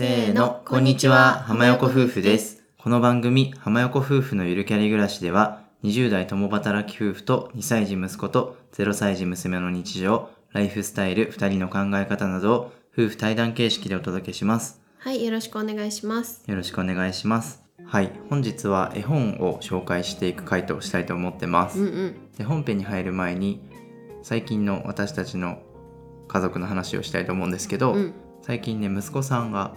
[0.00, 2.62] せーの、こんにちは、浜横夫婦です。
[2.78, 14.80] この番組、浜横夫婦のゆるキャリ暮らしでは、20代共働き夫婦と2歳児息子と0歳児娘の日常、ライフスタイル、2人の考え方などを夫婦対談形式でお届けします。
[15.00, 16.44] はい、よろしくお願いします。
[16.46, 17.62] よろしくお願いします。
[17.84, 21.78] はい、本日は絵本を紹介していく回答をしたいと思ってます。
[21.78, 22.16] うんうん。
[22.38, 23.60] で本編に入る前に
[24.22, 25.58] 最近の私たちの
[26.26, 29.74] 家族の話をしたいと思うんですけど、うん最近ね息子さんが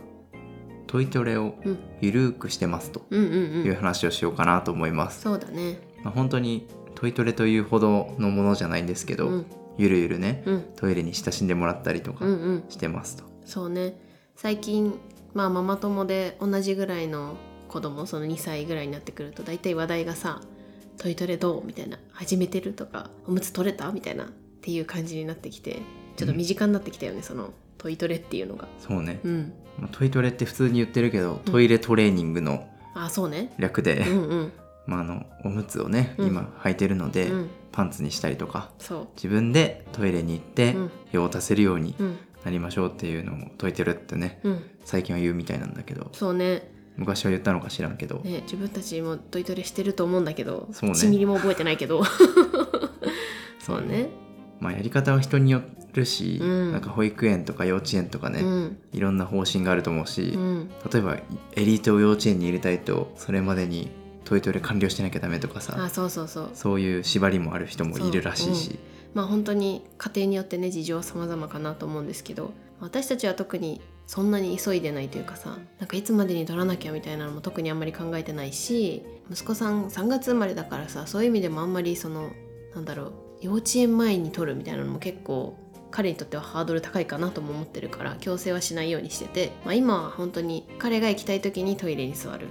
[0.94, 3.34] トイトレをうんゆるーくしてますとうんうん
[3.66, 3.76] いううん。
[3.78, 5.80] 話をしようかなと思います、そうだね。
[6.04, 9.46] まあ、本当にトイトレというほどのものじゃないんですけど、うん
[9.80, 12.64] ゆるゆるねうんトイレに親しんでもらったりとかうんうん。
[12.70, 14.00] してますと、そうね。
[14.36, 14.94] 最近
[15.34, 17.38] まあママ友で同じぐらいの
[17.70, 20.42] 子供その2歳ぐらいになってくると大体話題がさ
[21.00, 24.28] 「トイトレどう?」みたいな「始めてる?」とか「おむつ取れた?」みたいなっ
[24.62, 25.80] ていう感じになってきて
[26.18, 27.50] ちょっと身近になってきたよね、その
[27.80, 28.68] トイトレっていうのが。
[28.78, 29.54] そうね、うん。
[29.78, 33.54] まあトイトレって普通に言ってるけどトイレトレーニングのあそうね。
[33.58, 34.54] 略で、うんうん。
[34.86, 36.28] まあ、あのおむつをね、うん。
[36.28, 37.50] 今履いてるので、うん。
[37.72, 40.92] パンツにしたりとかそ自分でトイレに行ってうん。
[41.12, 41.96] 用を足せるように
[42.46, 44.64] なりましょうっていうのを解いてるってねうん。
[44.86, 46.72] 最近は言うみたいなんだけどそうね。
[46.96, 50.90] 昔は言ったのか知らんけど、ね、自分たちもトイトレしてると思うんだけどね。
[50.90, 52.04] 1ミリも覚えてないけど。
[53.60, 54.10] そうね。
[54.60, 55.64] まあやり方は人によ
[55.94, 56.72] るし、うん。
[56.72, 58.78] なんか保育園とか幼稚園とかね、うん。
[58.92, 60.70] いろんな方針があると思うし、うん。
[60.92, 61.18] 例えば
[61.56, 63.90] エリートを幼稚園に入れたいとそれまでに
[64.26, 66.50] トイトレ完了してなきゃダメとかあさそうそうそう。
[66.54, 68.80] そういう縛りもある人もいるらしいし。
[69.14, 82.32] まあ本当に家庭によってね事情は様々かなと思うんですけど私たちは特にそんなに急いでないというかさなんかいつまでに取らなきゃみたいなのも特にあんまり考えてないし息子さん3月生まれだからさそういう意味でもあんまりその
[82.76, 85.58] なんだろう幼稚園前に取るみたいなのも結構
[85.94, 92.48] 彼にとってはハードル高いかなとも思ってるから強制はしないようにしてて、まあ、今は本当に彼が行きたい時にトイレに座る。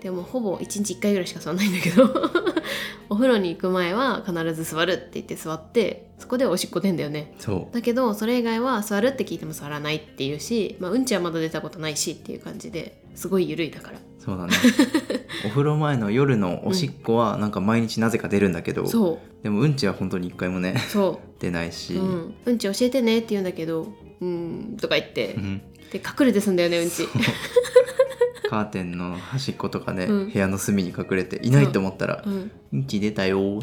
[0.00, 2.04] でもほぼ1日1回ぐらいしか座らないんだけど
[3.08, 7.34] お風呂に行く前は必ず座るって言って座ってそこでおしっこ出んだよね。
[7.38, 7.74] そう。
[7.74, 14.52] だけどそれ以外は座るって聞いても座らないっていうし、まあ、うんちはまだ出たことないしっていう感じですごい緩いだからそうだね。
[15.46, 20.90] お風呂前の夜のおしっこはなんか毎日なぜか出るんだけど、そでもうんちは本当に一回もねう。
[20.90, 23.86] そ 出ないし、う、うん、うんち教えてねって言うんだけど
[24.20, 25.34] うんとか言って。
[25.34, 25.62] うん。
[25.92, 27.06] で隠れてすんだよねうんち。
[28.50, 30.30] カーテンの端っことかね、うん。
[30.32, 32.84] 部屋の隅に隠れていないと思ったらうん「うん。
[32.86, 33.60] ち出たよ」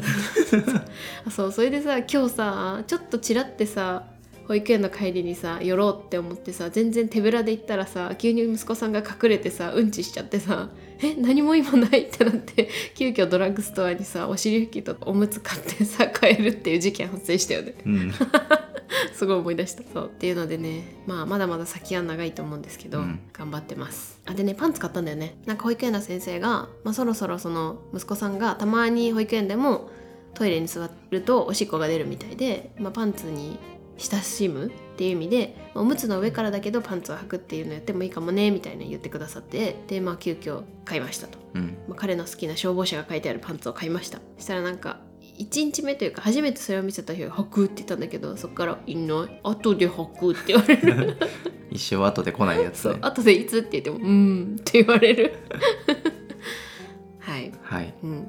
[1.26, 4.04] あそうそれでさ今日さちょっとちらってさ
[4.46, 10.68] 保育園の帰りにさ寄ろうって思ってさ全然手ぶらで行ったらさ急に息子さんが隠れてさうんちしちゃってさ
[11.00, 17.74] え何も今ないってなって 急遽ドラッグストアにさお尻拭きとおむつ買ってさ帰るっていう事件発生したよね。
[17.84, 18.12] うん。
[19.12, 19.82] すごい思い出した。
[19.92, 23.20] そうっていうのでねまあまだまだ先は長いと思うんですけど、うん。
[23.32, 24.20] 頑張ってます。
[24.26, 25.36] あでねパンツ買ったんだよね。
[25.46, 29.90] なんか保育園の先生が、まあ、そろそろその息子さんがたまに保育園でも
[30.34, 33.58] トイレに座るとおしっこが出るみたいで、まあ、パンツに
[33.98, 41.38] 親しむっていう意味でまあおむつの上からだけどパンツを履くっていうのやってもいいかもねみたいな言ってくださってでまあ急遽買いましたと。
[41.54, 41.76] うん。
[41.88, 44.18] まあ、彼の好きな消防車が書いてあるパンツを買いました。
[44.36, 45.00] そしたらなんか
[45.38, 51.16] 1日目というか初めてそれを見せた日は履くって言ったんだけどそっから「いない後で履く」って言われる。
[51.70, 52.98] 一生後で来ないやつね。
[53.00, 53.58] 後でいつ？
[53.58, 55.34] って言っても「うーん」って言われる。
[57.18, 57.52] はい。
[57.62, 58.28] はい、うん。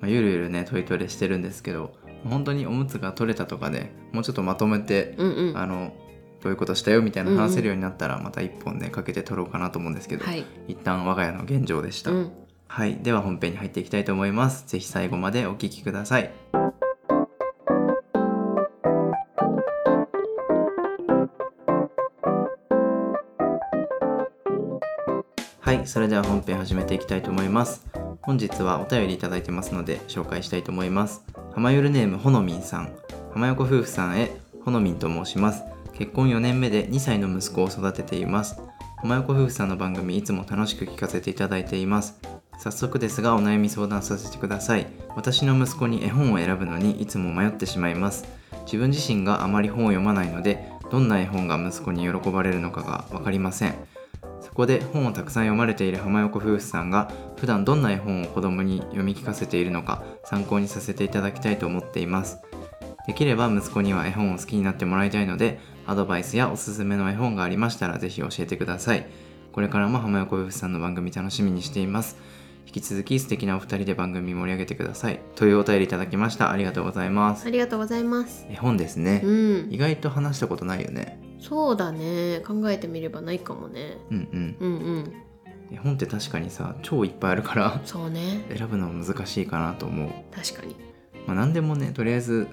[0.00, 1.92] まあ、ゆるゆるねトイトレしてるんですけど
[2.24, 5.58] 本当におむつが取れたとかねもうちょっとまとめて、うんうん。
[5.58, 5.92] あの
[6.40, 10.44] どういうことしたよみたいな話せるようになったらまた一本ねかけて取ろうかなと思うんですけど、はい。
[10.68, 12.32] 一旦我が家の現状でした、うん。
[12.68, 12.96] はい。
[13.02, 14.64] では本編に入っていきたいと思います。
[14.68, 16.30] ぜひ最後までお聞きください。
[25.60, 25.86] はい。
[25.86, 27.86] それでは本編始めていきたいと思います。
[28.28, 31.24] 本日はお便りいただいてますので紹介したいと思います
[31.58, 32.92] 浜ゆるネームほのみんさん。
[33.32, 34.30] 浜横夫婦さんへ
[34.64, 35.64] ほのみんと申します。
[35.92, 38.60] 結婚4年目で2歳の息子を育てています。
[38.98, 42.20] 浜横夫婦さんの番組いつも楽しく聞かせていただいています。
[42.60, 44.86] 早速ですがお悩み相談させてください。
[45.16, 48.24] 私の息子に絵本を選ぶのにいつも迷ってしまいます。
[48.64, 53.74] 自分自身があまり本を読まないのでどんな絵本が息子に喜ばれるのかが分かりません。
[54.58, 62.38] こで本をたくさん読まれている浜横夫婦さんが普段どんな絵本を子供に読み聞かせているのか参考にさせていただきたいと思っています。
[63.06, 69.06] できれば息子には絵本を好きになってもらいたいのでアドバイスやおすすめの絵本がありましたらぜひ教えてください。
[69.52, 72.16] これからも浜横夫婦さんの番組楽しみにしています。
[72.66, 75.20] 引き続き素敵なお二人で番組盛り上げてください。
[75.36, 76.50] というお便りいただきました。
[76.50, 77.46] ありがとうございます。
[77.46, 78.44] ありがとうございます。
[78.50, 79.68] 絵本ですね、うん。
[79.70, 82.42] 意外と話したことないよねそうだね。
[82.46, 83.98] 考えてみればないかもね。
[84.10, 84.56] うんうん。
[84.58, 85.12] うんうん。
[85.70, 88.44] 絵本って確かにさ超いっぱいあるからそうね。
[88.56, 90.74] 選ぶの難しいかなと思う、確かに、
[91.26, 92.48] まあ、何でもねとりあえず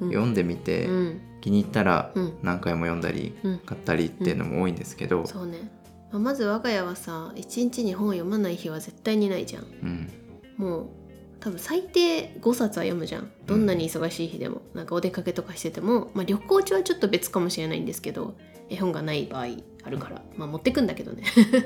[0.00, 1.20] うん、読んでみて、うん。
[1.40, 2.38] 気に入ったらうん。
[2.42, 3.58] 何回も読んだりうん。
[3.58, 5.70] 買ったりっていうのも多いんですけど、そうね、
[6.12, 9.64] まあ、まず我が家はさ一日に本を読まない日は絶対にないじゃん。
[9.64, 10.10] うん。
[10.56, 10.86] もう
[11.42, 13.28] 多分最低5冊は読むじゃん。
[13.46, 14.62] どんなに忙しい日でも。
[14.74, 18.36] なんかお出かけとかしてても、まあ、旅行中はちょっと別かもしれないんですけど
[18.70, 19.46] 絵本がない場合
[19.82, 21.24] あるからまあ持ってくんだけどね。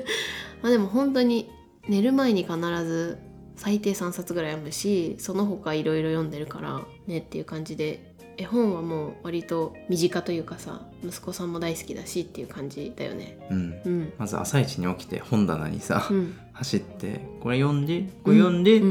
[0.63, 1.51] まあでも本当に
[1.87, 3.19] 寝る前に必ず
[3.55, 13.37] 最低3冊ぐらい読むしその他いろいろ読んでるからねっていう感じで絵本はもう割と身近というかさ息子さんも大好きだしっていう感じだよね。
[13.51, 13.81] うん。
[13.85, 14.13] うん。
[14.17, 16.35] まず朝一に起きて本棚にさ、うん。
[16.53, 18.81] 走って「これ読んでこれ読んで」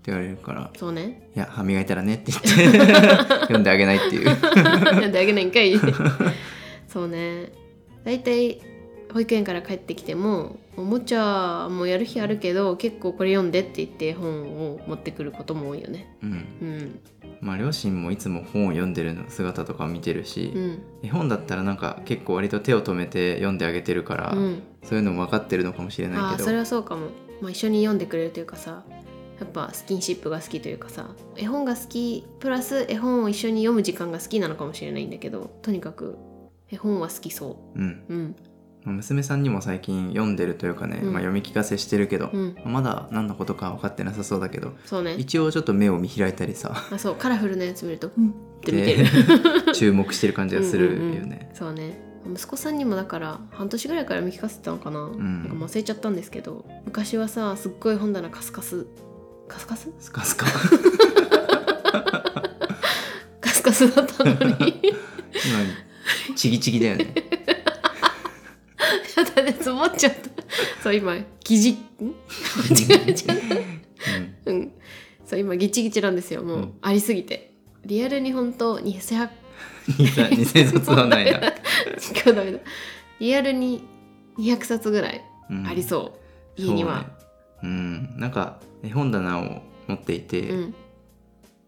[0.00, 2.78] ってうん言われるからそうね「いや歯磨いたらね」って言って
[3.42, 4.30] 読んであげないっていう。
[4.34, 5.78] 読んであげないんかい
[6.88, 7.52] そうね。
[8.04, 8.60] 大体
[9.12, 16.16] 保育園から帰ってきてもおもちゃもやる日あるけど結構これ読んでって言って本を持ってくることも多いよね。
[16.22, 16.30] うん。
[16.30, 17.00] うん。
[17.40, 20.78] まあ両親もいつも本を読んでるの姿とか見てるし、うん。
[21.02, 24.62] 絵本だったらなんか結構割と手を止めて読んであげてるから、うん。
[24.82, 26.44] そういうのも分かってるのかもしれあないけど。
[26.44, 27.08] あそれはそうかも、
[27.40, 28.84] まあ、一緒に読んでくれるというかさ
[29.40, 36.18] やっぱスキンシップが好きというかさ絵本が好きプラス絵本を一緒に読む時間が好きなのかもしれないんだけどとにかく
[36.70, 37.78] 絵本は好きそう。
[37.78, 38.04] ん。
[38.08, 38.36] ううん。
[38.84, 41.12] まあ娘さんにも最近読んでるというかね、うん。
[41.12, 42.56] まあ、読み聞かせしてるけど、うん。
[42.64, 45.16] まだ何のことか分かってなさそうだけどそうね。
[45.16, 48.30] 一応ちょっと目を見開いたりさあそうカラフルなやつ見るとうん。
[48.30, 48.32] っ
[48.62, 49.04] て見てる。
[49.66, 50.96] で 注目してる感じがするよね。
[50.96, 51.38] うんうんうん。
[51.54, 52.10] そうね。
[52.32, 55.48] 息子さんにもだから半年ぐらいから読み聞かせてたのかな,、ん。
[55.48, 58.86] なんか忘れちゃったんですけど昔はさすっごい本棚カスカス
[59.50, 59.88] カスカス？
[59.98, 60.46] スカスカ。
[63.40, 64.80] カスカスだったのに。
[66.28, 67.12] 今ちぎちぎだよね。
[69.16, 70.30] やだね積もっちゃった。
[70.82, 71.74] そう今ギジん？
[71.74, 72.12] 違う
[73.10, 73.16] 違う
[74.46, 74.52] うん。
[74.52, 74.72] うん。
[75.26, 76.74] そう今ギチギチなんですよもう、うん。
[76.82, 77.52] ありすぎて。
[77.84, 79.28] リアルに本当に200
[79.98, 80.04] 偽
[80.36, 81.40] 偽札はないな。
[83.18, 83.82] リアルに
[84.38, 86.18] 200冊ぐらいうんありそ
[86.56, 87.06] う、家には。
[87.60, 87.76] そうね。
[87.76, 90.74] うん、なんか絵本棚を持っていて、うん。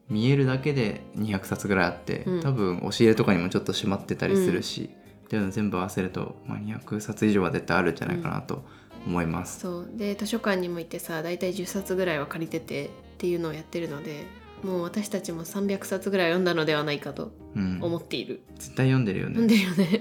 [0.09, 2.41] 見えるだけで200冊ぐらいあって、うん。
[2.41, 4.91] 多分押し入れとかにもちょっとしまってたりするし、
[5.25, 8.65] っていうの全部合わせると、まあ、200冊以上は絶対あるんじゃないかなと
[9.07, 9.61] 思います。
[9.61, 9.91] そう。
[9.95, 14.27] で図書館にも行ってさ大体10冊ぐらいは借りててっていうのをやってるので
[14.63, 19.55] もう私たちも300冊ぐらい読んだのではないかとうん、思っている、絶対読んでるよ読んね。
[19.55, 20.01] でるよね。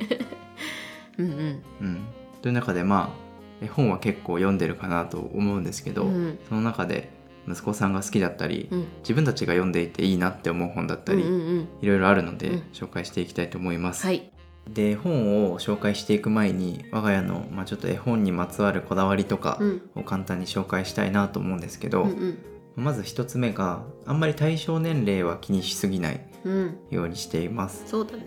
[1.18, 1.64] うんうん。
[1.82, 2.00] うん、
[2.42, 3.31] という中でまあ絵
[3.68, 6.40] 本は結構読んでるかなと思うんですけど、うん。
[6.50, 7.10] その中で
[7.48, 8.88] 息子さんが好きだったり、うん。
[9.00, 11.68] 自分たちが読んでいていいなって思う本だったり、うんうんうん。
[11.82, 12.64] いろいろあるので、うん。
[12.74, 14.06] 紹介していきたいと思います。
[14.06, 14.32] はい。
[14.70, 19.82] で本を紹介していく前に我が家の、まあ、ちょっと絵本にまつわるこだわりとかうん。
[19.96, 22.38] を簡単に紹介したいなと思うんですけど、うんうん。
[22.76, 26.78] まず一つ目があんまり対象年齢は気にしすぎないうん。
[26.90, 28.24] ようにしています、そうだね。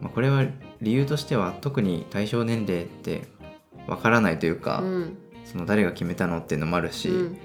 [0.00, 0.44] まあ、これは
[0.80, 3.22] 理由としては特に対象年齢って
[3.86, 5.16] わからないというか、うん。
[5.44, 7.38] その誰が決めたのっていうのもあるし、うん。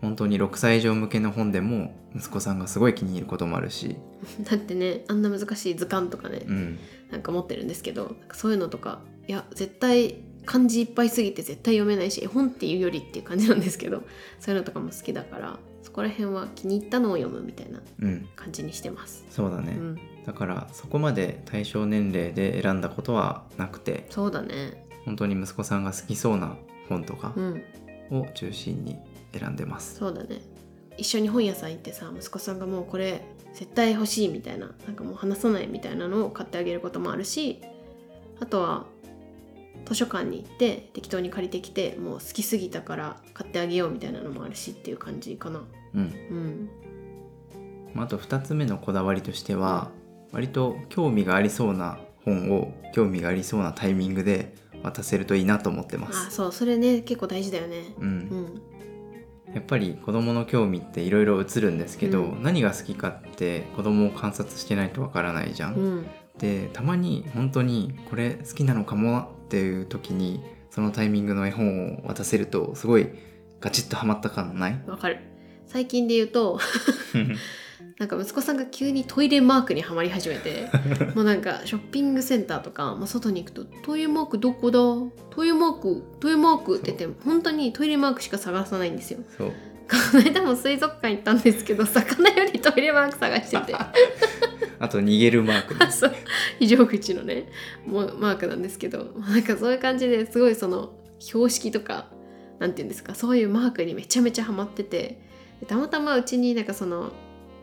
[0.00, 3.96] 本当に6歳以上向けの本でも息子さんがすごい気に入ることもあるし、
[4.50, 6.78] だってねあんな難しい図鑑とかね、うん、
[7.10, 14.02] なんか持ってるんですけどそういうのとかいや絶対漢字いっぱいすぎて絶対読めないし絵本っていうよりっていう感じなんですけど
[14.38, 19.26] そういうのとかも好きだからそこら辺は気に入ったのを読むみたいなうん、感じにしてます。
[19.30, 24.06] そうだね、うん、だからそこまで対象年齢で選んだことはなくて。
[24.08, 24.89] そうだね。
[25.04, 26.56] 本当に息子さんが好きそうな
[26.88, 27.62] 本とかうん、
[28.10, 28.98] を中心に
[29.32, 29.96] 選んでます。
[29.96, 30.40] そうだね。
[30.96, 33.22] 一緒に本屋さん行ってさ息子さんがもうこれ
[33.54, 37.62] 絶対欲しいみたいななんかもう話さないみたいなのを買ってあげることもあるし
[38.38, 38.84] あとは
[39.86, 45.62] 図書館に行って適当に借りてきてもう好きすぎたから買ってあげようみたいなのもあるしっていう感じかな。
[45.94, 46.70] うん、うん、
[47.94, 49.90] まああと2つ目のこだわりとしては
[50.32, 56.30] 割と興味がありそうな本を興味がありそうなタイミングで渡せるといいなと思ってまあす。
[56.30, 57.94] そうそれね結構大事だよね。
[57.98, 58.62] う、うんん
[59.54, 65.74] やっぱり子供の興味っていろいろ映るんですけど、うん何が好きかって子供を観察してないとわからないじゃん。
[65.74, 66.06] うん
[66.38, 73.10] でたまに本当にこれ好きなのかもっていう時にそのタイミングの絵本を渡せるとすごい
[73.60, 74.82] ガチッとハマった感ない？
[74.86, 75.18] わかる
[75.66, 76.58] 最近で言うと
[78.00, 80.70] なんか息子さんが急にトイレマークにはまり始めて
[81.14, 84.78] もうなんかショッピングセンターとか、まあ、外に行くと「トイレマークどこだ？
[85.28, 89.20] トイレマークトイレマーク」って言って本当にトイレマークしか探さないんですよ。
[89.36, 89.48] そう。
[89.48, 93.74] この間も水族館行ったんですけど魚よりトイレマーク探してて。
[94.78, 95.80] あと逃げるマークね。
[95.92, 96.12] そう。
[96.58, 97.48] 非常口のね
[97.84, 102.06] もうマークなんですけどなんかそういう感じですごいその標識とか
[102.60, 105.20] なんて言うんですかそういうマークにめちゃめちゃハマってて
[105.60, 107.12] でたまたまうちになんかその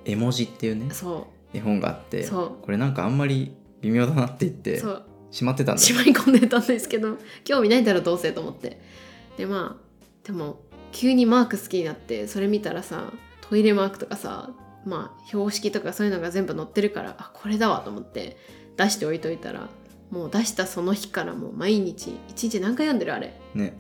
[0.08, 2.52] 絵文字っていうねそ絵本があってそう。
[2.64, 5.04] これなんかあんまり微妙だなって言ってうそう。
[5.30, 8.82] しまってたんだよしまい込んでたんですけど興味ないだろどうせと思って。
[9.38, 10.62] でまあでも
[10.92, 13.12] 急にマーク好きになってそれ見たらさ
[13.42, 14.52] トイレマークとかさ
[14.86, 18.38] まあ標識とかそういうのが全部載ってるからあこれだわと思って
[18.78, 19.68] 出しておいといたら
[20.10, 23.38] もう出したその日からもう毎日一日何回読んでるあれ？
[23.54, 23.78] ね。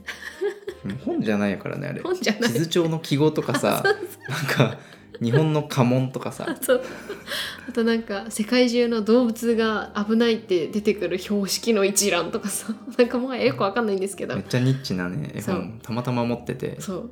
[1.06, 2.02] 本じゃないからねあれ。
[2.02, 2.52] 本じゃない。
[2.52, 3.82] 地図帳の記号とかさ
[4.28, 4.78] なんか
[5.22, 6.46] 日本の家紋とかさ。
[6.62, 6.82] そう。
[7.70, 12.74] あとなんか世界中の動物が危ないって出てくる標識の一覧とかさ。
[12.98, 14.36] なんかもうよくわかんないんですけど。
[14.36, 15.80] めっちゃニッチなね絵本。
[15.82, 16.80] たまたま持ってて。
[16.80, 17.12] そう。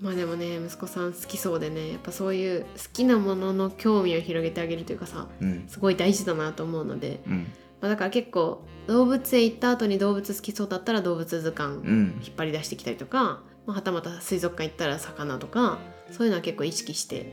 [0.00, 1.90] まあでもね息子さん好きそうでね。
[1.92, 5.64] やっぱそういう好きなものの興味を広げてあげるというかさうん。
[5.68, 7.46] すごい大事だなと思うので、うん。
[7.80, 12.20] まあ、だから結構動物園行った後に動物好きそうだったら動物図鑑うん。
[12.24, 15.78] 引っ張り出してきたりとか、まあ、はたまた水族館行ったら魚とか
[16.10, 17.32] そういうのは結構意識して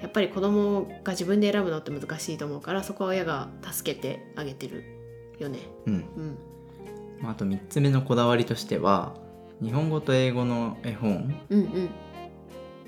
[0.00, 4.84] やっぱり子供が自分で選ぶのって難しいと思うからそこは親が助けてあげてる
[5.38, 5.60] よね。
[5.86, 5.94] うん。
[5.94, 6.38] うん、
[7.20, 9.14] まああと3つ目のこだわりとしては
[9.62, 11.34] 日本語と英語の絵本。
[11.48, 11.90] うんうん。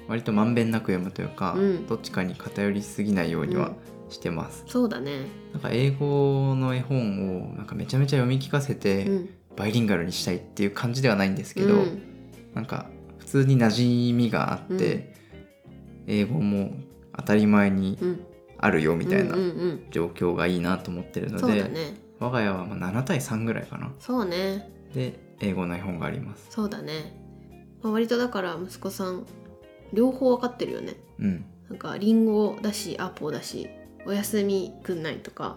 [0.08, 1.86] 割とまんべんなく読むというか、うん。
[1.86, 3.72] どっちかに偏りすぎないようには
[4.08, 5.26] してます、そうだね。
[5.52, 9.30] なんか英語の絵本をなんかめちゃめちゃ読み聞かせて、うん。
[9.56, 12.02] バイリンガルにしたいっていう感じではないんですけど、うん。
[12.54, 12.90] なんか
[13.26, 15.12] 普通に馴染みがあって、
[16.06, 16.72] 英語も
[17.16, 18.26] 当たり前にうん、
[18.58, 21.94] あるよみたいなうんうんうん状況がいいなと思ってるので、だね。
[22.18, 24.70] 我が家はまあ7対3ぐらいかなそうね。
[24.94, 27.20] で英語の絵本がありますそうだね。
[27.82, 29.26] まあ、割とだから息子さん
[29.92, 30.94] 両方わかってるよね。
[31.18, 33.68] うんなんかリンゴだしアポだし
[34.06, 35.56] お休みくんないとか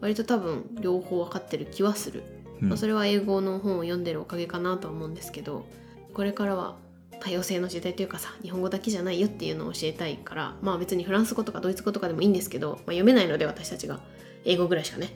[0.00, 2.22] 割と多分両方わかってる気はする、
[2.60, 5.64] うんまあ、それは英語の本を読んでるおかげかなとは思うんですけど
[6.12, 6.76] これからは
[7.20, 14.00] 多様性の時代というかさ日本語だけじゃないよっていうのを教えたいからまあ別にフランス語とかドイツ語とかでもいいんですけど、まあ、読めないので私たちが。
[14.44, 15.08] 英語ぐらいしかね。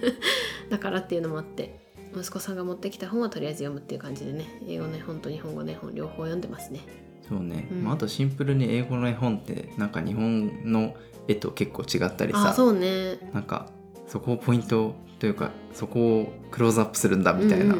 [0.70, 1.80] だからっていうのもあって
[2.16, 4.46] 息子さんが持ってきた本はとりあえず読むっていう感じでね。
[4.66, 6.80] 英語の絵本と日本語の絵本両方読んでますね。
[7.28, 7.84] そうね、うん。
[7.84, 10.94] まあ、あとシンプルに英語の絵本ってなんか日本の
[11.28, 12.50] 絵と結構違ったりさ。
[12.50, 13.18] あそうね。
[13.32, 13.68] なんか
[14.06, 17.76] そこをポイントというかそこをクローズアップするんだみたいな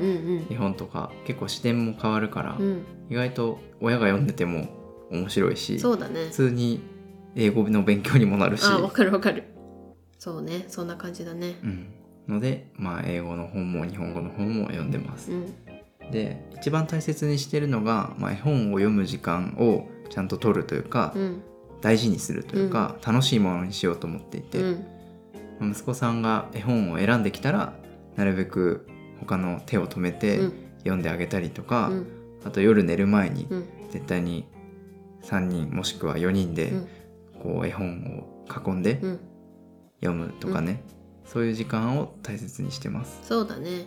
[0.50, 4.68] 絵本とか結構視点も変わるから、うんうん意外と親が読んでても
[5.11, 6.26] 面白いしそうだね。
[6.26, 6.82] 普通に
[7.34, 9.44] 英語の勉強にもなるし、あわかるわかる。
[10.18, 10.64] そうね。
[10.68, 11.56] そんな感じだね。
[11.62, 11.94] うん、
[12.28, 15.32] のでまあ英語の本も日本語の本も読んでます。
[15.32, 15.34] う。
[15.34, 15.54] ん。
[16.11, 21.42] で一番大切にしてるのが、まあ、絵本を読む時間をちゃんと取るというか、うん。
[21.80, 24.58] 大事にするというか、楽しいものにしようと思っていて、
[25.61, 27.75] 息子さんが絵本を選んできたら
[28.16, 28.87] なるべく
[29.20, 30.52] 他の手を止めてうん。
[30.78, 33.68] 読んであげたりとか、うんあと夜寝る前にうん。
[33.90, 34.46] 絶対に
[35.22, 36.88] 3人もしくは4人でうん。
[37.42, 39.20] こう絵本を囲んでうん。
[40.00, 40.82] 読むとかね、
[41.24, 43.20] そういう時間を大切にしてます。
[43.22, 43.86] そうだね。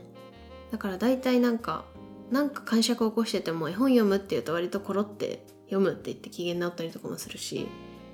[0.72, 1.86] だから大体なんか
[2.32, 7.68] なんか感触を起こしてても絵本読むっていうと割とコロって読むって言って機嫌直ったりとかもするし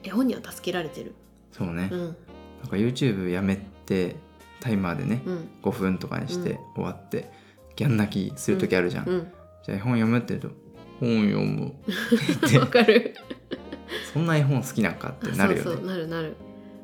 [0.03, 1.15] 絵本には助けられてる。
[1.51, 1.99] そうね、うん。
[1.99, 2.11] なん
[2.69, 4.17] か YouTube やめて
[4.59, 5.49] タイマーでね、うん。
[5.61, 7.31] 5分とかにして終わって、
[7.75, 9.31] ギャン泣きする時あるじゃん、うん
[9.65, 10.41] じゃあ絵本読むって言う？
[10.41, 10.49] と
[10.99, 11.71] 「本読む」っ
[12.39, 12.83] て言わって。
[12.83, 13.15] かる。
[14.13, 15.63] そんな絵本好きなんかってなるよね。
[15.63, 16.35] そうそうなるなる。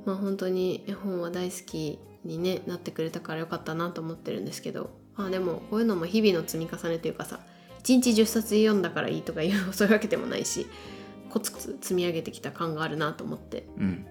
[0.06, 4.92] まあ本当に絵本は大好きに、ね、なってくれたからよかったなと思ってるんですけど。
[5.16, 7.42] まあでもこういうのも日々の積み重ねというかさ
[7.84, 10.66] 1日10冊読んだからいいとかいうそういうわけでもないし
[11.30, 13.68] コツコツ積み上げてきた感があるなと思って。
[13.78, 14.06] うん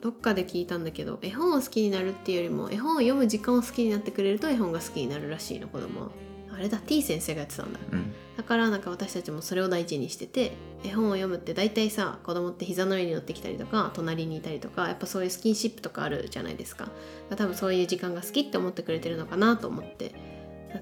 [0.00, 6.10] どっかで聞いたんだけど絵本を好きになるっていうよりも絵本を読む時間を好きになってくれると絵本が好きになるらしいの子供は
[6.54, 7.80] あれだ T 先生がやってたんだ。
[7.92, 8.14] うん。
[8.36, 10.52] だからなんか私たちもそれを大事にしてて
[10.84, 16.88] 絵本を読むって大体さ子供って膝の上に乗ってきたりとか隣にいたりとかやっぱそういうスキンシップとかあるじゃないですか。
[17.36, 20.14] 多分そういう時間が好きって思ってくれてるのかなと思って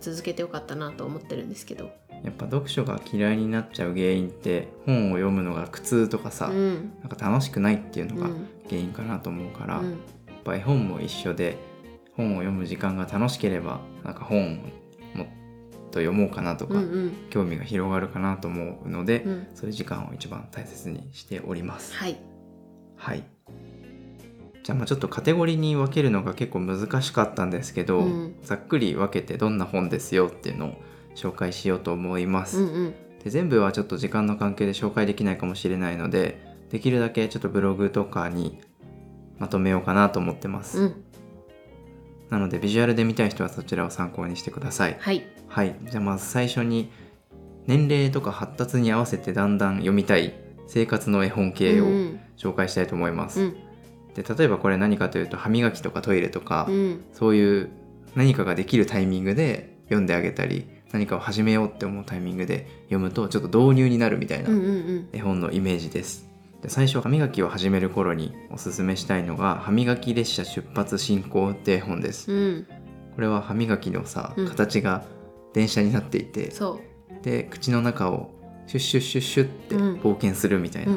[0.00, 1.91] 続けてよかったなと思ってるんですけど。
[2.25, 6.93] やっぱ読書が嫌いになっちゃう原因って本を読むのが苦痛とかさ、うん。
[7.00, 8.49] なんか楽しくないっていうのがうん。
[8.69, 9.91] 原因かなと思うから、うん。
[9.91, 11.59] やっぱ絵本も一緒で
[12.17, 14.61] 本を読む時間が楽しければなんか本
[15.93, 17.13] と読もうかなとか、うんうん。
[17.31, 19.47] 興味が広がるかなと思うので、うん。
[19.55, 21.95] そういう時間を一番大切にしております。
[21.95, 22.17] はい。
[22.97, 23.25] はい。
[24.65, 28.35] じゃあまあちょっとカテゴリーに分けるのが結構難しかったんですけど、うん。
[28.43, 30.75] ざっくり分けてどんな本ですよっていうのを
[31.15, 32.59] 紹介しようと思います。
[32.59, 32.95] うんうん。
[33.23, 38.61] で全部はちょっと時間の関係で紹介できないかもしれないのでできるだけちょっとブログとかに
[39.39, 41.05] まとめようかなと思ってます、うん
[42.33, 44.97] なのでビジュアルで見たい人はそちらを参考にしてください。
[44.99, 45.27] はい。
[45.49, 45.77] はい。
[45.85, 46.91] じゃあまず最初に
[47.67, 50.33] 年齢とか発達に合わせてだんだん読みたい
[50.67, 52.21] 生活の絵本系をうん。
[52.39, 53.55] 紹介したいと思います、うん。
[54.15, 57.05] で例えばこれ何かというと歯磨きとかトイレとか、うん。
[57.12, 57.71] そういう
[58.17, 65.09] 何かができるタイミングで読んであげたり何かを始めようって思うタイミングで読むとちょっと導入になるみたいなうんうんうん。
[65.12, 66.32] 絵本のイメージです。
[66.62, 72.33] で最初歯磨きを始める頃におすすめしたいのが「歯磨き列車出発進行」って絵本です。
[72.33, 72.66] うん。
[73.14, 74.49] これは歯磨きのさうん。
[74.49, 75.04] 形が
[75.52, 76.81] 電車になっていて、そ
[77.23, 78.31] で口の中を
[78.66, 80.00] シュッシュッシュッシュッってうん。
[80.00, 80.92] 冒険するみたいな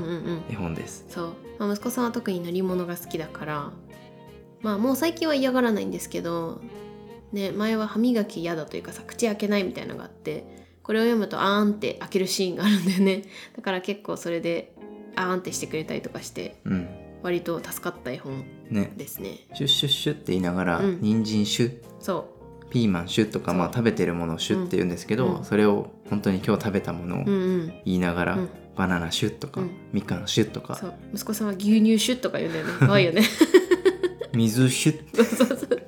[0.50, 1.05] 絵本です。
[1.10, 3.72] そう、まあ、息子さんは特に乗り物が好きだから
[4.62, 6.62] まあもう最近は嫌がらないんですけど
[7.31, 10.45] ね前は歯磨き嫌だというかさ口開けないみたいなのがあって
[10.84, 13.24] これを読むとあーんって開けるシーンがあるんだよね。
[13.55, 14.75] だから結構それで
[15.15, 16.88] あーんってしてくれたりとかしてうん。
[17.24, 19.39] 割と助かった絵本ね、ですね。
[19.55, 21.00] シュッシュッシュッって言いながら、うん。
[21.01, 22.29] 人参シュッそ
[22.69, 25.43] ピーマンシュッとか、まあ、食べてるものをシュッって言うんですけど、うん。
[25.43, 27.67] それを本当に今日食べたものをううんうん。
[27.86, 28.50] 言いながら、うん。
[28.75, 29.72] バナナシュッとか、うん。
[29.91, 30.75] みかんシュッとか。
[30.75, 30.93] そう。
[31.13, 32.74] 息子さんは牛乳シュッとか言うんだよね。
[32.79, 33.24] 可愛いよね。
[34.34, 35.15] 水シュッ。
[35.15, 35.81] そうそうそう。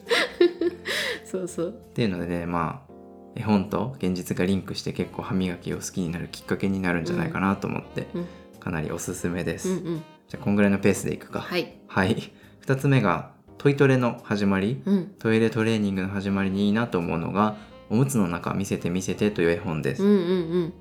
[1.25, 1.69] そうそう。
[1.69, 2.93] っていうのでねまあ
[3.36, 8.25] 絵本と現実がリンクして結構歯磨きを好きになるきっかけになるんじゃないかなと思って、うん
[8.60, 10.04] かなりおすすめです、うんうん。
[10.28, 11.42] じゃあこんぐらいのペースでいくか。
[11.42, 11.80] はい。
[11.88, 12.32] はい。
[12.66, 14.82] 2つ目がトイトレの始まり。
[14.86, 15.08] うん。
[15.20, 17.58] トイレトレーニングの始まりにいいなと思うのが
[17.90, 20.20] 「おむつの中見せて見せて」という絵本です、うんうんう
[20.66, 20.74] ん。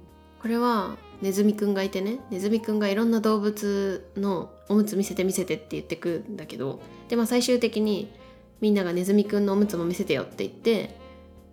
[0.42, 2.18] これはネズミくんがいてね。
[2.30, 8.12] ネズミくんがいろんな動物のおむつ見せて見せてって言ってくんだけどでまあ最終的に
[8.60, 10.98] みんながネズミくんのおむつも見せてよって言って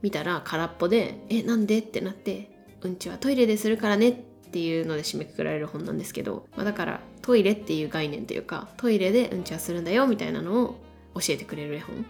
[0.01, 2.49] 見たら空っぽで「えなんで?」ってなって
[2.81, 10.79] 「うんちはトイレでするからね」っていうので締めくくられる本なんですけど、まあ、だからトイレっていう概念というかトイレでうんちはするんだよみたいなのを
[11.15, 12.05] 教えてくれる絵本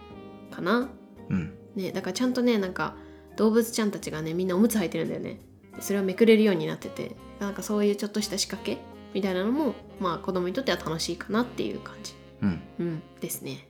[0.50, 0.88] かな。
[1.28, 1.54] うん。
[1.74, 2.96] ね、だからちゃんとねなんか
[3.36, 5.40] 動物ちゃんたちがねみんなおむつ履いてるんだよね。
[5.74, 8.78] でそれをめくれるようになっててなんかそういうちょっとした仕掛け
[9.12, 12.14] みたいなのもまあ子供にとっては楽しいかなっていう感じ。
[12.42, 12.60] うん。
[12.78, 13.68] うんですね。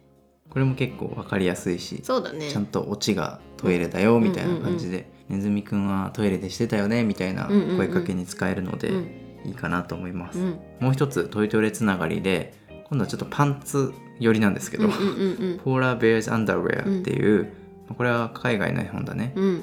[0.50, 2.50] これも結構分かりやすいしそうだね。
[2.50, 7.76] ちゃんとオチがトイレだよみたいな感じで、ネズミくんはトイレでしてたよねみたいなうんうんうん。
[7.76, 9.20] 声かけに使えるのでうん。
[9.44, 10.58] いいかなと思います、うん。
[10.80, 12.54] もう一つトイトレつながりで
[12.88, 15.02] 今度はちょっとパンツ寄りなんですけど、うんうんう
[15.56, 17.52] んポーラーベアーズ・アンダーウェアっていう、
[17.96, 19.62] これは海外の絵本だね、うん。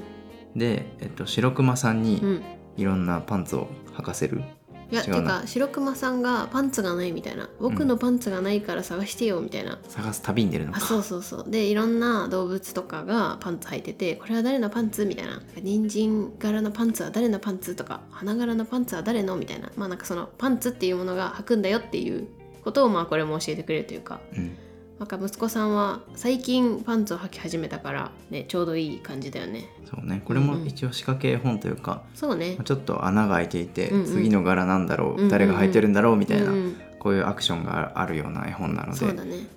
[0.56, 2.44] で、えっと、白熊さんにうんうん。
[2.78, 4.44] いろんなパンツを履かせる、
[4.92, 7.50] いやてか白熊さんがパンツがないみたいな。
[7.60, 10.80] 僕のパンツがないから探してよみたいな、探す旅に出るのか。
[10.80, 11.50] あそうそうそう。
[11.50, 15.42] でいろんな動物とかがパンツ履いててこれは誰のパンツみたいな。
[15.62, 19.72] 人参柄のパンツは誰のパンツとか花柄のパンツは誰のみたいな。
[19.78, 22.28] まあなんかそのパンツっていうものが履くんだよっていう
[22.64, 24.20] ことをまあこれも教えてくれるというか。
[24.36, 24.58] うん
[25.02, 29.68] なんか息子さんは最近パンツを履き始めたからねちょうどいい感じだよね。
[29.90, 30.22] そうね。
[30.24, 32.56] これも一応仕掛け絵本というか、そうね。
[32.64, 34.06] ちょっと穴が開いていて、うんうん。
[34.06, 35.30] 次の柄なんだろう、うんうんうん。
[35.30, 36.76] 誰が履いてるんだろうみたいな、うんうん。
[37.00, 39.06] こういうアクションがあるような絵本なので、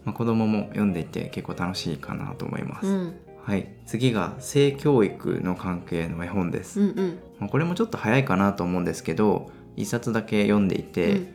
[0.07, 3.15] まあ、子供も読んでいて結構楽しいかなと思います、うん。
[3.43, 3.69] はい。
[3.85, 7.19] 次が性教育の関係の絵本です、うんうん。
[7.39, 11.35] まあこれもちょっと早いかなと思うんですけど一冊だけ読んでいて、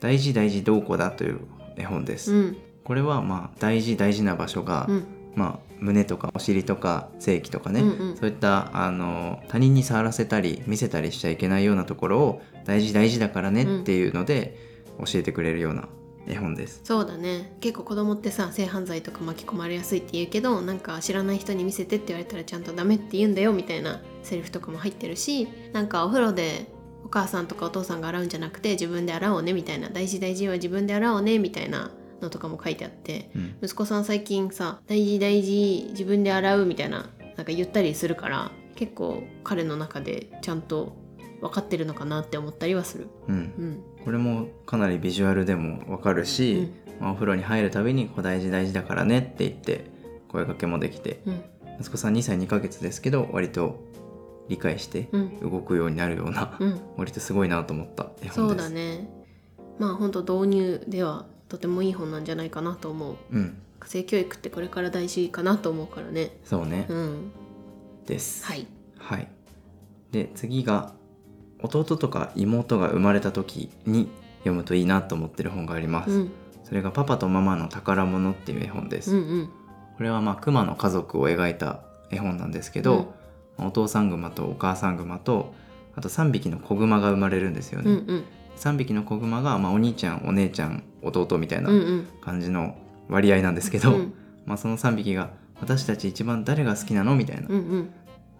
[0.00, 1.40] 大事大事どうこだという
[1.78, 5.06] 絵本です、うんこれはまあ大事大事な場所が、うん。
[5.34, 8.16] まあ、胸とかお尻とか性器とかね、うんうん。
[8.16, 14.56] そういったあの他人に触らせたり見せたりしちゃいけないようなところを大事大事だからねっていうので
[15.04, 15.88] 教えてくれるような
[16.26, 16.80] 絵本です。
[16.84, 17.56] そうだね。
[17.60, 26.66] 結構子供ってさ性犯罪とか巻き込まれやすいって言うけどなんか知らない人に見せてって言われたらちゃんとダメって言うんだよみたいなセリフとかも入ってるしなんかお風呂で
[27.04, 29.90] お母さんとかお父さんが洗うんじゃなくて自分で洗おうねみたいな。
[29.90, 31.90] 大事大事は自分で洗おうねみたいな
[32.20, 33.56] のとかも書いてあってうん。
[33.62, 40.96] 息子さん最近さ大事大事自分で洗うみたいななんか言ったりするから結構彼の中でちゃんと
[41.40, 43.08] 分かってるのかなって思ったりはする。
[43.28, 43.34] うん。
[43.34, 43.82] うん。
[44.04, 49.84] これもかなりビジュアルでもわかるし、まあお風呂に入るたびにこう大事大事だからねって言って
[50.28, 51.20] 声かけもできて。
[51.26, 51.44] うん。
[51.78, 53.84] 息子さん2歳2ヶ月ですけど割と
[54.48, 55.40] 理解してうん。
[55.40, 56.80] 動くようになるような、うん。
[56.96, 58.68] 割とすごいなと思った絵そう本です。
[58.70, 59.10] だね。
[59.78, 67.32] まあ本当導入ではとてもいい本なんじゃないかなと思ううん性教育ってこれから大事かなと思うからねそうね、うん
[68.06, 68.44] です。
[68.46, 68.66] はい
[68.98, 69.28] はい。
[70.12, 70.92] で次が
[71.60, 76.10] 弟とか妹が生まれた時に読むといいなと思ってる本があります。
[76.10, 76.32] うん
[76.64, 79.14] それがパパとママの宝物っていう絵本です。
[79.14, 79.50] うんうん
[79.96, 81.80] これはまあ熊の家族を描いた
[82.10, 83.14] 絵本なんですけど、
[83.56, 85.54] お父さん熊とお母さん熊と
[85.94, 87.90] あと3匹の子熊が生まれるんですよね。
[87.90, 88.24] うんうん
[88.56, 92.08] 3匹の子熊がまあお兄ちゃんお姉ちゃん弟みたいなうんうん。
[92.20, 92.76] 感じの
[93.08, 94.14] 割合なんですけど、うん。
[94.44, 97.14] まあその3匹が私たち一番誰が好きなの？
[97.14, 97.90] みたいな、うんうん。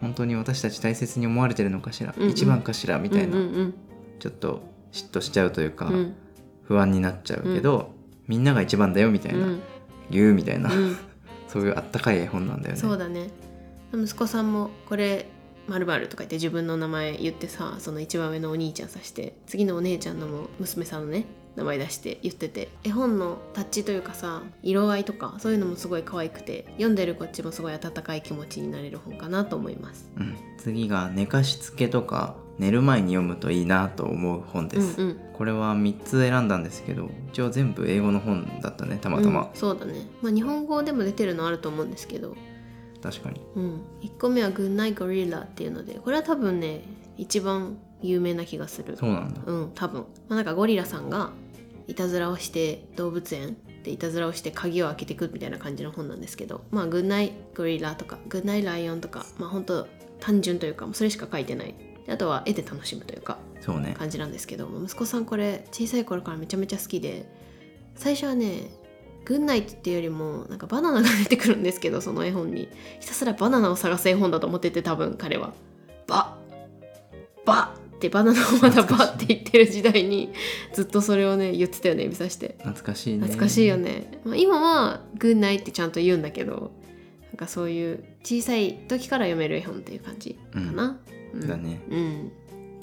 [0.00, 2.30] 本当に私たち大切に思われてるのかしら、うんうん。
[2.30, 2.98] 一番かしら？
[2.98, 3.74] みたいな、うんうん
[4.18, 5.94] ちょっと嫉妬しちゃうというか、うん。
[5.94, 6.16] うん
[6.62, 7.94] 不安になっちゃうけど、
[8.26, 9.60] みんなが一番だよみたいな、うん。
[10.10, 10.96] 言うみたいな、うん。
[11.46, 12.80] そういうあったかい絵本なんだよね。
[12.80, 13.30] そうだね。
[13.94, 15.28] 息子さんもこれ
[15.68, 21.24] まるとか言って自分の名前言ってさその一番上のお兄ちゃんさして次のお姉ちゃんのも娘さんのね
[21.56, 30.10] 名前出して言ってて絵本のタッチというかさ色合いとかそういうのもすごい可愛くて読んでるこっちもすごい温かい気持ちになれる本かなと思います。
[30.16, 35.20] うん、次が寝かしつけとか寝る前に読むといいなと思う本です、うんうん。
[35.34, 42.34] これは3つ選んだんですけど一応全部英語の本だったねたまたま、うんそうだね、まあ、日本語でも出てるのあると思うんですけど、
[43.02, 43.40] 確かに。
[43.54, 46.82] うん、1個目は「Good Night Gorilla」っていうのでこれは多分ね
[47.18, 48.96] 一番有名な気がする。
[48.96, 49.40] そうなんだ。
[49.44, 51.30] うん多分、まあ、なんかゴリラさんが
[51.86, 59.86] いたずらをして動物園でいたずらをして鍵を開けていくみたいな感じの本なんですけどまあ「グッナイゴリラ」とか「グッナイライオン」とかまあ本当
[60.18, 61.74] 単純というかそれしか書いてない。
[62.06, 63.94] であとは絵で楽しむというかそうね。
[63.98, 67.28] 感じなんですけど息子さんこれ小さい頃からめちゃめちゃ好きで
[67.94, 68.70] 最初はね
[69.24, 72.68] グッナイトっていうよりもなんかバナナが出てくるんですけどその絵本に。
[73.00, 75.52] ひたすらバナナを探す絵本だと思ってて多分彼は。
[76.06, 76.36] バ
[77.44, 80.32] バってバナナをまだバって言ってる時代に
[80.72, 82.56] ずっとそれをね言ってたよね指さして。
[82.58, 83.20] 懐かしいね。
[83.20, 86.72] 懐かしいよね、まあ、今はグッナイってちゃんと言うんだけど
[87.30, 91.00] なんかそういう小さい時から読める絵本っていう感じかな、
[91.32, 91.48] うん。
[91.48, 91.80] だね。
[91.90, 92.32] うん。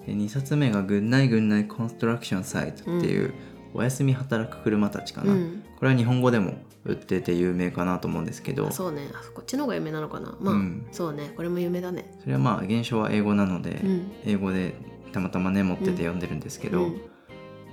[0.05, 3.33] で2冊目が「グッナイグッナイコンストラクションサイト」っていう、
[3.73, 5.63] お休み働く車たちかな、うん。
[5.79, 8.67] これは日本語でも売ってて有名かなと思うんですけど。
[8.67, 9.09] あそうね。
[9.13, 10.37] あこっちの方が有名なのかな。
[10.41, 10.85] まあ、うん。
[10.91, 11.31] そうね。
[11.35, 12.13] これも有名だね。
[12.21, 14.11] それはまあ原書は英語なので、うん。
[14.25, 14.75] 英語で
[15.13, 17.01] たまたまね持ってて読んでるんですけど、うん。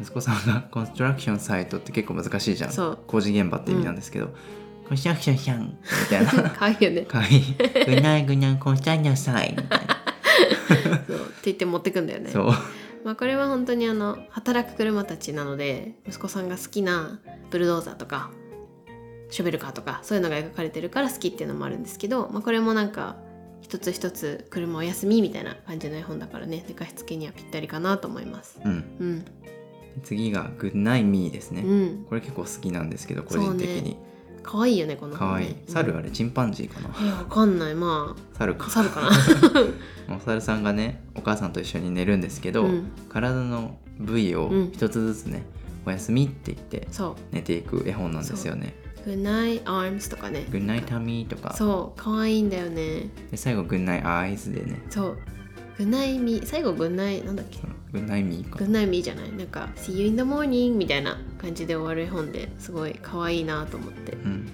[0.01, 2.99] 息子さんがコンストラクションサイトって結構難しいじゃん。
[3.07, 4.29] 工事現場って意味なんですけど、
[4.89, 5.77] コンストラクションシャンみ
[6.09, 6.51] たいな。
[6.51, 7.03] 可愛いよね。
[7.03, 7.55] かわいい
[7.87, 9.97] グナイグナイコンストラクションサイトみたいな。
[11.07, 11.17] そう。
[11.17, 12.53] って言って持ってくんだよねそう。
[13.05, 18.31] まあ、これは本当にあの働く車たちなので息子さんが好きなブルドーザーとか
[19.31, 23.17] ショベルカーとかそういうのが描かれてるから好きっていうのもあるんですけど、まあ、これもなんか
[23.71, 28.59] 一つ一つ車お休みみたいな感じの絵本だからね寝かしつけにはぴったりかなと思います。
[28.65, 28.73] うん。
[28.73, 29.25] うん、
[30.03, 33.97] 次がグッナイミーですね、うん、これ結構好きなんですけど個人的に。
[34.43, 35.55] 可愛いよねこのかわい。
[35.69, 36.89] 猿あれチンパンジーかな。
[37.01, 37.77] えわかんない。
[37.77, 38.67] ま猿か。
[38.67, 39.11] あ猿かな。
[40.17, 42.91] お猿さんがねお母さんと一緒に寝るんですけど、うん。
[43.09, 44.73] 体の部位をうん。
[44.73, 45.45] 一つずつね、
[45.87, 46.89] おやすみって言って
[47.31, 48.75] 寝ていく絵本なんですよね。
[49.07, 50.45] Good night arms とかね。
[50.51, 51.55] グッナイタミーとか。
[51.57, 53.09] そう可愛いんだよね。
[53.31, 54.83] で最後グッナイアイズでね。
[54.91, 55.19] そう。
[55.79, 57.59] Good night me 最後 Good night なんだっけ？
[57.93, 58.59] グッナイミーか。
[58.59, 59.33] グッナイミーじゃない？
[59.33, 64.51] なんか See you in the morning みたいな感じで終わる絵本ですごい可愛いなと思って、うん。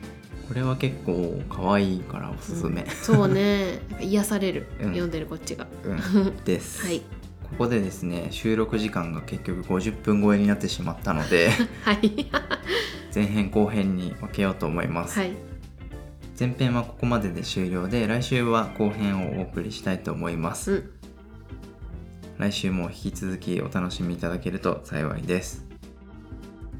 [0.48, 3.80] これは結構可愛いからおすすめ、そうね。
[3.90, 4.88] なんか癒される、うん。
[4.90, 5.66] 読んでるこっちが。
[5.84, 6.36] うん。
[6.44, 7.02] です、 はい
[7.50, 11.50] ここでですね収録時間が結局50分超えになってしまったので
[11.84, 12.30] はい。
[13.14, 15.32] 前編後編に分けようと思います、はい。
[16.38, 20.90] 前編はここまでで終了で来週は後編をお送りしたいと思います、うん。
[22.38, 25.66] 来週も引き続きお楽しみいただけると幸いです。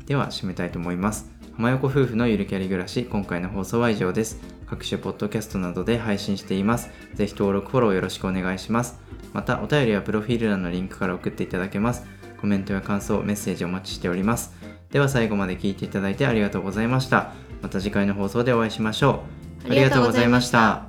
[0.05, 1.37] では締めたいと思います。
[1.57, 6.91] 浜横夫婦のゆるキャリ暮らし今回の放送は以上です各種ポッドキャストなどで配信しています。
[7.15, 8.99] ぜひ登録フォローよろしくお願いします。
[9.33, 12.07] またお便りはプロフィール欄のリンクから送っていただけます。
[12.41, 14.55] コメントや感想メッセージお待ちしております。
[14.91, 17.33] では最後まで聞いていただいてありがとうございました。
[17.63, 19.23] また次回の放送でお会いしましょ
[19.65, 19.71] う。
[19.71, 20.87] ありがとうございました。